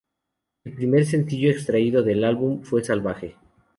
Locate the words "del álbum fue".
2.01-2.83